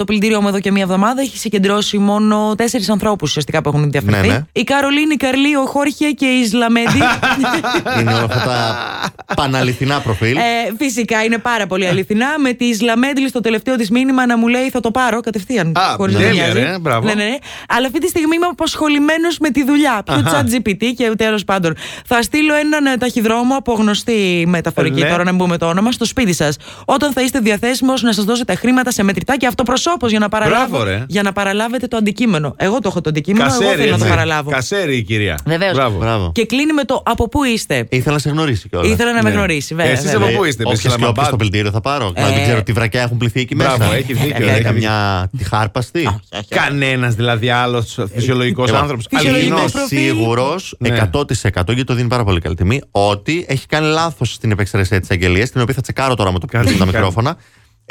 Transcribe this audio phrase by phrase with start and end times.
[0.00, 3.82] Το πλυντήριό μου εδώ και μία εβδομάδα έχει συγκεντρώσει μόνο τέσσερις ανθρώπους ουσιαστικά που έχουν
[3.82, 4.26] ενδιαφερθεί.
[4.28, 4.44] Ναι, ναι.
[4.52, 6.98] Η Καρολίνη, η Καρλή, ο Χόρχε και η Ισλαμέντη.
[8.00, 10.36] Είναι όλα αυτά τα παναληθινά προφίλ.
[10.36, 10.40] Ε,
[10.78, 12.26] φυσικά είναι πάρα πολύ αληθινά.
[12.38, 15.72] Με τη Ισλαμέντλη στο τελευταίο της μήνυμα να μου λέει θα το πάρω κατευθείαν.
[15.76, 16.58] Α, χωρίς να τέλεια, νοιάζει.
[16.60, 17.06] ρε, μπράβο.
[17.06, 17.36] Ναι, ναι, ναι.
[17.68, 20.02] Αλλά αυτή τη στιγμή είμαι απασχολημένο με τη δουλειά.
[20.04, 20.44] Πιο Αχα.
[20.44, 21.74] chat GPT και τέλος πάντων.
[22.06, 25.08] Θα στείλω έναν ε, ταχυδρόμο από γνωστή μεταφορική, Ναι.
[25.08, 26.56] τώρα να μην πούμε το όνομα, στο σπίτι σας.
[26.84, 29.46] Όταν θα είστε διαθέσιμος να σας δώσετε χρήματα σε μετρητά και
[29.92, 31.04] αυτοπροσώπω για, να παραλάβω- Μπράβο, ρε.
[31.08, 32.54] για να παραλάβετε το αντικείμενο.
[32.56, 34.16] Εγώ το έχω το αντικείμενο, εγώ Κασέρι, θέλω να το έτσι.
[34.16, 34.50] παραλάβω.
[34.50, 35.38] Κασέρι η κυρία.
[35.46, 35.72] Βεβαίως.
[35.74, 35.98] Μπράβο.
[35.98, 36.32] Μπράβο.
[36.34, 37.86] Και κλείνει με το από πού είστε.
[37.90, 38.88] Ήθελα να σε γνωρίσει κιόλας.
[38.90, 39.34] Ήθελα να με Ναι.
[39.36, 39.92] γνωρίσει, βέβαια.
[39.92, 40.28] Εσείς βέβαια.
[40.28, 42.12] από πού είστε, Όποια Ισλαμαμπάντ; σκιόπη στο πλυντήριο θα πάρω.
[42.14, 42.20] Ε.
[42.20, 43.76] Να δεν ξέρω τι βρακιά έχουν πληθεί εκεί μέσα.
[43.76, 46.20] Μπράβο, έχει δίκιο, Ε, έχει Καμιά τη χάρπαστη.
[46.48, 49.06] Κανένας δηλαδή άλλος φυσιολογικός Εγώ άνθρωπος.
[49.10, 49.98] Φυσιολογικός Είμαι προφίλ.
[49.98, 50.88] σίγουρος Ναι.
[50.88, 55.10] 100% γιατί το δίνει πάρα πολύ καλή τιμή ότι έχει κάνει λάθος στην επεξεργασία της
[55.10, 56.96] αγγελία, την οποία θα τσεκάρω τώρα με το που Κάνει, κλείνουν τα κάνει.
[57.04, 57.36] μικρόφωνα.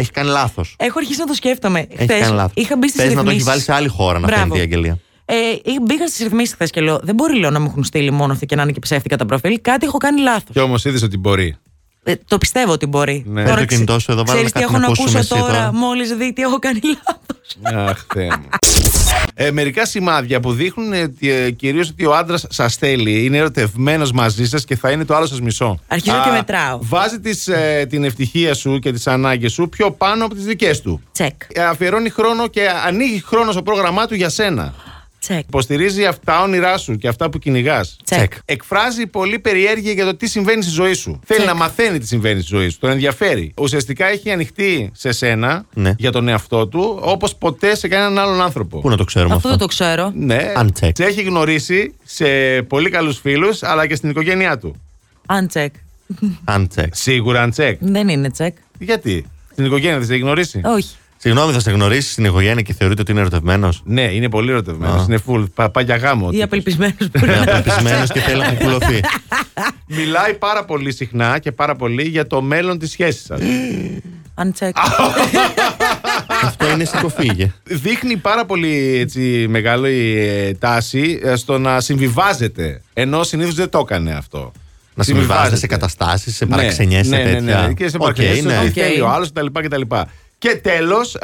[0.01, 0.75] Έχει κάνει λάθος.
[0.79, 1.79] Έχω αρχίσει να το σκέφτομαι.
[1.79, 2.51] Έχει Χθες κάνει λάθος.
[2.55, 3.45] είχα μπει στις Πες να το έχεις ρυθμίσεις.
[3.49, 4.41] βάλει σε άλλη χώρα να Μπράβο.
[4.41, 4.97] φαίνεται η αγγελία.
[5.25, 5.33] Ε,
[5.63, 8.33] είχα- μπήκα στις ρυθμίσεις χθες και λέω: Δεν μπορεί λέω, να μου έχουν στείλει μόνο
[8.33, 9.61] αυτή και να είναι και ψεύτικα τα προφίλ.
[9.61, 10.49] Κάτι έχω κάνει λάθος.
[10.53, 11.55] Και όμως είδες ότι μπορεί.
[12.03, 13.23] Ε, το πιστεύω ότι μπορεί.
[13.27, 13.45] Ναι.
[13.45, 15.43] Φέρ το κινητό σου εδώ, βάλε ξέρεις τι κάτι έχω να να ακούσουμε ακούσω εσύ
[15.43, 15.73] τώρα, τώρα.
[15.73, 17.89] μόλις δει τι έχω κάνει λάθος.
[17.89, 18.49] Αχ, Θεέ μου.
[19.41, 24.47] Ε, μερικά σημάδια που δείχνουν ε, κυρίως ότι ο άντρας σας θέλει, είναι ερωτευμένος μαζί
[24.47, 25.79] σας και θα είναι το άλλο σας μισό.
[25.87, 26.79] Αρχίζω και μετράω.
[26.81, 30.81] Βάζει τις, ε, την ευτυχία σου και τις ανάγκες σου πιο πάνω από τις δικές
[30.81, 31.01] του.
[31.11, 31.41] Τσεκ.
[31.53, 34.73] Ε, Αφιερώνει χρόνο και ανοίγει χρόνος στο πρόγραμμά του για σένα.
[35.19, 35.39] Τσεκ.
[35.47, 37.97] Υποστηρίζει αυτά τα όνειρά σου και αυτά που κυνηγάς.
[38.05, 38.33] Τσεκ.
[38.45, 41.19] Εκφράζει πολύ περιέργεια για το τι συμβαίνει στη ζωή σου.
[41.25, 42.79] Θέλει να μαθαίνει τι συμβαίνει στη ζωή σου.
[42.79, 43.53] Τον ενδιαφέρει.
[43.57, 45.93] Ουσιαστικά έχει ανοιχτεί σε σένα Ναι.
[45.97, 48.79] για τον εαυτό του όπως ποτέ σε κανέναν άλλον άνθρωπο.
[48.79, 50.11] Πού να το ξέρουμε Αυτό αυτό; δεν το ξέρω.
[50.15, 50.89] Ναι, Uncheck.
[50.93, 52.25] σε έχει γνωρίσει σε
[52.61, 54.75] πολύ καλούς φίλους αλλά και στην οικογένειά του.
[55.25, 55.73] Αν τσεκ.
[56.43, 56.95] Αν τσεκ.
[56.95, 57.77] Σίγουρα αν τσεκ.
[57.81, 58.57] Δεν είναι τσεκ.
[58.79, 60.95] Γιατί; Στην οικογένεια δεν σε έχει γνωρίσει; Όχι.
[61.21, 63.81] Συγγνώμη, θα σε γνωρίσει στην οικογένεια και θεωρείται ότι είναι ερωτευμένος.
[63.85, 65.01] Ναι, είναι πολύ ερωτευμένος.
[65.01, 65.05] Α.
[65.07, 65.45] Είναι full.
[65.53, 66.25] Πα, πάει για γάμο.
[66.25, 66.43] ο Ή τύπος.
[66.45, 68.99] απελπισμένος Είναι απελπισμένος και θέλει να κουκουλωθεί.
[69.97, 73.39] Μιλάει πάρα πολύ συχνά και πάρα πολύ για το μέλλον της σχέσης σας.
[74.41, 74.75] Αν τσεκ.
[76.43, 77.53] Αυτό είναι συκοφύγε.
[77.63, 82.81] Δείχνει πάρα πολύ έτσι, μεγάλη ε, τάση ε, στο να συμβιβάζεται.
[82.93, 84.51] Ενώ συνήθως δεν το έκανε αυτό.
[84.95, 87.61] Να συμβιβάζεται σε καταστάσεις, σε παραξενιές, σε ναι, ναι, τέτοια.
[87.67, 88.57] ναι, και σε Οκ, παραξενιές, ναι.
[88.57, 88.73] ό,τι Οκ.
[88.73, 89.31] θέλει ο άλλος
[89.61, 89.81] κτλ.
[90.39, 90.47] Κτλ.
[90.47, 91.17] Και τέλος,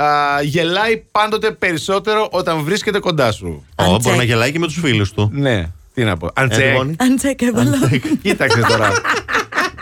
[0.43, 3.65] γελάει πάντοτε περισσότερο όταν βρίσκεται κοντά σου.
[3.75, 4.15] Ω, Αν μπορεί τσεκ.
[4.15, 5.29] να γελάει και με τους φίλους του.
[5.33, 6.29] Ναι, τι να πω.
[6.33, 6.65] Αν Ε, τσεκ.
[6.67, 7.77] λοιπόν, Αν τσεκ έβαλα.
[8.21, 8.91] Κοίταξε τώρα.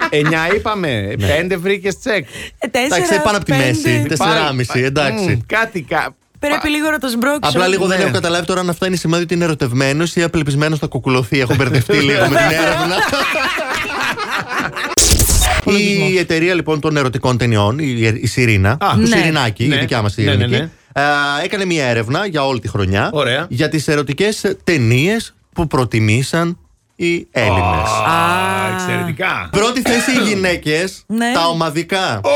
[0.10, 1.16] Εννιά είπαμε.
[1.20, 1.28] Ναι.
[1.28, 2.26] Πέντε βρήκες τσεκ.
[2.60, 3.66] Ε, Τέσσερα, Εντάξει, πάνω από τη πέντε.
[3.66, 4.06] μέση.
[4.18, 5.24] Πάλι- 4,5, εντάξει.
[5.36, 5.82] Μμ, Κάτι.
[5.82, 7.40] κα- Πρέπει λίγο να το σμπρώξω.
[7.42, 8.04] Απλά λίγο δεν Ναι.
[8.04, 11.40] έχω καταλάβει τώρα αν αυτά είναι σημάδι ότι είναι ερωτευμένος ή απελπισμένος θα κουκουλωθεί.
[11.40, 12.96] Έχω μπερδευτεί λίγο με την έρευνα.
[15.80, 19.06] Η εταιρεία λοιπόν των ερωτικών ταινιών, η, η Σιρήνα, Α, του ναι.
[19.06, 19.76] Σιρινάκη, Ναι.
[19.76, 20.70] η δικιά μας Ναι, ναι, Σιρηνική, ναι.
[20.94, 23.46] ε, έκανε μια έρευνα για όλη τη χρονιά Ωραία.
[23.50, 26.58] για τις ερωτικές ταινίες που προτιμήσαν
[26.96, 27.90] οι Έλληνες.
[28.08, 29.50] Α, εξαιρετικά.
[29.52, 31.32] Πρώτη θέση οι γυναίκες, Ναι.
[31.34, 32.22] τα ομαδικά.
[32.24, 32.30] Ω,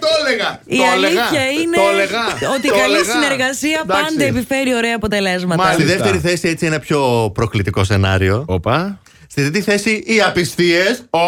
[0.00, 0.60] το έλεγα.
[0.66, 1.22] Η το έλεγα.
[1.22, 2.52] αλήθεια είναι Το έλεγα.
[2.54, 3.12] ότι Το καλή έλεγα.
[3.12, 4.02] συνεργασία Εντάξει.
[4.04, 5.62] πάντα επιφέρει ωραία αποτελέσματα.
[5.62, 5.82] Μάλιστα.
[5.82, 8.44] Στη δεύτερη θέση έτσι ένα πιο προκλητικό σενάριο.
[8.46, 9.00] Οπα.
[9.38, 11.02] Στη τρίτη θέση οι απιστίες.
[11.10, 11.18] Ω,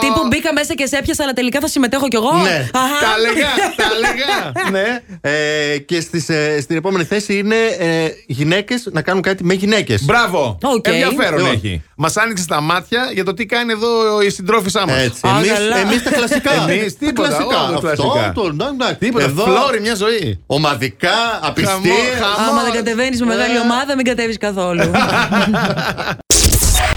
[0.00, 2.32] Τύπου μπήκα μέσα και σε έπιασα, αλλά τελικά θα συμμετέχω κι εγώ.
[2.32, 2.68] Ναι.
[2.72, 2.98] Αχα.
[3.00, 4.52] Τα έλεγα, τα έλεγα.
[4.70, 5.00] Ναι.
[5.20, 10.04] Ε, και στις, ε, στην επόμενη θέση είναι ε, γυναίκες να κάνουν κάτι με γυναίκες.
[10.04, 10.58] Μπράβο.
[10.62, 10.86] Οκ.
[10.86, 11.54] Ενδιαφέρον Λοιπόν.
[11.54, 11.82] έχει.
[11.96, 14.96] Μας άνοιξε τα μάτια για το τι κάνει εδώ η συντρόφισσά μας.
[15.02, 15.20] Έτσι.
[15.26, 15.76] Α, Εμείς, καλά.
[15.76, 16.50] εμείς τα κλασικά.
[16.68, 17.46] Εμείς Τα τίποτα, κλασικά.
[17.66, 18.32] όλα Αυτό, κλασικά.
[18.34, 18.94] το, ναι, εντάξει.
[18.98, 19.24] Τίποτα.
[19.24, 20.42] Εδώ, Φλόρι, μια ζωή.
[20.46, 21.70] ομαδικά, απιστίες.
[22.18, 22.50] Χαμό, χαμό.
[22.50, 23.58] Άμα δεν κατεβαίνεις με μεγάλη Ε.
[23.58, 24.90] ομάδα, μην κατέβεις καθόλου.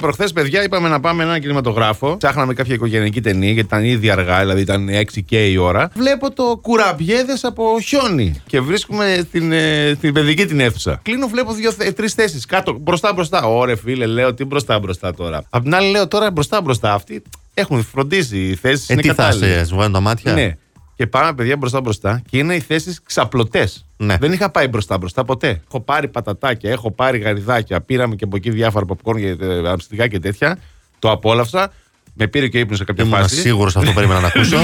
[0.01, 2.18] Προχθές, παιδιά, είπαμε να πάμε έναν κινηματογράφο.
[2.18, 5.90] Ψάχναμε κάποια οικογενειακή ταινία, γιατί ήταν ήδη αργά, δηλαδή ήταν 6 και η ώρα.
[5.96, 11.00] Βλέπω το κουραμπιέδες από χιόνι και βρίσκουμε στην, ε, στην παιδική την αίθουσα.
[11.03, 11.51] Κλείνω, βλέπω
[11.96, 13.44] τρεις θέσεις κάτω, μπροστά μπροστά.
[13.44, 15.44] Ωρε φίλε, λέω τι μπροστά μπροστά τώρα.
[15.50, 16.94] Απ' την άλλη, λέω τώρα μπροστά μπροστά.
[16.94, 17.22] Αυτοί
[17.53, 18.90] έχουν φροντίσει οι θέσεις.
[18.90, 19.58] Ε, είναι τι θα κατάλληλες.
[19.58, 20.58] σε, σου βγάλουν τα μάτια; Ναι.
[20.96, 23.86] Και πάμε, παιδιά, μπροστά μπροστά και είναι οι θέσεις ξαπλωτές.
[23.97, 24.18] Ναι.
[24.18, 25.62] Δεν είχα πάει μπροστά μπροστά ποτέ.
[25.68, 27.82] Έχω πάρει πατατάκια, έχω πάρει γαριδάκια.
[27.82, 30.58] Πήραμε και από εκεί διάφορα popcorn και ε, αμυστικά και τέτοια.
[31.00, 31.72] Το απόλαυσα.
[32.18, 33.36] Με πήρε και ύπνος σε κάποια Ήμουν φάση.
[33.36, 34.58] σίγουρος αυτό περίμενα να ακούσω.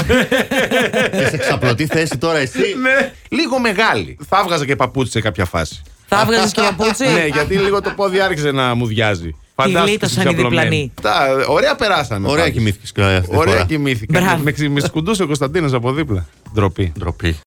[1.17, 2.59] και σε ξαπλωτή θέση τώρα εσύ.
[2.81, 4.17] Ναι, λίγο μεγάλη.
[4.27, 5.81] Θα έβγαζα και παπούτσι σε κάποια φάση.
[6.07, 9.35] Θα έβγαζες και παπούτσι; ναι, γιατί λίγο το πόδι άρχισε να μου διάζει.
[9.61, 10.91] Φαντάσου γλίτωσαν τους οι διπλανοί.
[11.01, 12.27] Τα, ωραία περάσαμε.
[12.27, 12.57] Ωραία πάντως.
[12.57, 13.65] κοιμήθηκες και αυτή τη Ωραία φορά.
[13.65, 14.19] κοιμήθηκα.
[14.21, 14.43] Μπράβο.
[14.43, 16.25] Με, ξυ- με σκουντούσε ο Κωνσταντίνος από δίπλα.
[16.53, 16.91] Ντροπή.
[16.99, 17.39] Ντροπή.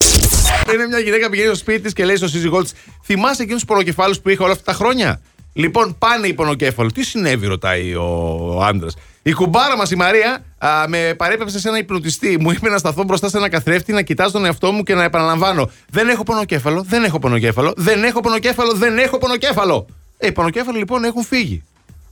[0.75, 2.73] Είναι μια γυναίκα που πηγαίνει στο σπίτι της και λέει στο σύζυγό της:
[3.05, 5.21] Θυμάσαι εκείνους τους πονοκεφάλους που είχα όλα αυτά τα χρόνια;
[5.53, 6.93] Λοιπόν, πάνε οι πονοκέφαλοι.
[6.93, 8.97] Τι συνέβη, ρωτάει ο άντρας.
[9.23, 12.37] Η κουμπάρα μας η Μαρία α, με παρέπεψε σε ένα υπνοτιστή.
[12.41, 15.03] Μου είπε να σταθώ μπροστά σε ένα καθρέφτη, να κοιτάζω τον εαυτό μου και να
[15.05, 15.71] επαναλαμβάνω.
[15.91, 19.87] Δεν έχω πονοκέφαλο, δεν έχω πονοκέφαλο, δεν έχω πονοκέφαλο, δεν έχω πονοκέφαλο.
[20.19, 21.63] Ε, οι πονοκέφαλοι λοιπόν έχουν φύγει.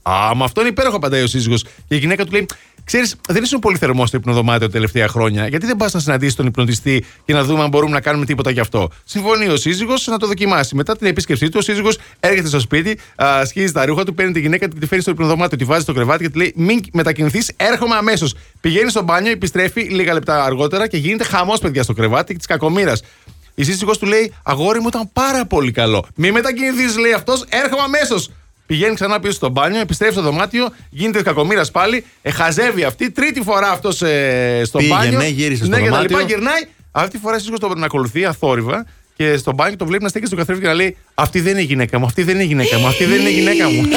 [0.03, 1.63] Α, μα αυτό είναι υπέροχο, απαντάει ο σύζυγος.
[1.63, 2.45] Και η γυναίκα του λέει:
[2.85, 5.47] Ξέρεις, δεν ήσουν πολύ θερμό στο υπνοδωμάτιο τα τελευταία χρόνια.
[5.47, 8.51] Γιατί δεν πας να συναντήσεις τον υπνοτιστή και να δούμε αν μπορούμε να κάνουμε τίποτα
[8.51, 8.89] γι' αυτό.
[9.03, 10.75] Συμφωνεί ο σύζυγος να το δοκιμάσει.
[10.75, 14.31] Μετά την επίσκεψή του, ο σύζυγος έρχεται στο σπίτι, α, σχίζει τα ρούχα του, παίρνει
[14.31, 17.51] τη γυναίκα, τη φέρει στο υπνοδωμάτιο, τη βάζει στο κρεβάτι και τη λέει: Μην μετακινηθείς,
[17.57, 18.35] έρχομαι αμέσως.
[18.61, 22.93] Πηγαίνει στο μπάνιο, επιστρέφει λίγα λεπτά αργότερα και γίνεται χαμός παιδιά στο κρεβάτι της κακομήρα.
[23.55, 26.05] Η σύζυγός του λέει: Αγόρι μου ήταν πάρα πολύ καλό.
[26.15, 28.29] Μην μετακινηθείς, λέει αυτός, έρχομαι αμέσως.
[28.73, 33.11] Πηγαίνει ξανά πίσω στο μπάνιο, επιστρέφει στο δωμάτιο, γίνεται κακομήρα πάλι, εχαζεύει αυτή.
[33.11, 35.23] Τρίτη φορά αυτός ε, στο Πήγαινε, μπάνιο.
[35.23, 36.17] γύρισε στο ναι, και τα δωμάτιο.
[36.17, 36.61] λοιπά, γυρνάει.
[36.91, 38.85] Αυτή τη φορά σύζυγο τον ακολουθεί αθόρυβα
[39.15, 41.61] και στο μπάνιο το βλέπει να στέκει στο καθρέφτη και να λέει Αυτή δεν είναι
[41.61, 43.83] η γυναίκα μου, αυτή δεν είναι η γυναίκα μου, αυτή δεν είναι η γυναίκα μου.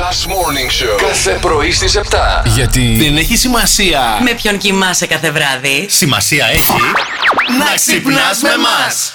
[0.00, 0.96] Last Morning Show.
[1.08, 2.02] Κάθε πρωί στις 7.
[2.44, 6.72] Γιατί δεν έχει σημασία Με ποιον κοιμάσαι κάθε βράδυ; Σημασία έχει
[7.58, 9.13] να ξυπνάς με μας.